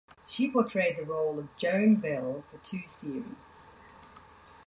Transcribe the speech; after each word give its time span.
She 0.27 0.49
portrayed 0.49 0.97
the 0.97 1.05
role 1.05 1.37
of 1.37 1.55
Joan 1.57 1.97
Bell 1.97 2.43
for 2.49 2.57
two 2.63 2.81
series. 2.87 3.61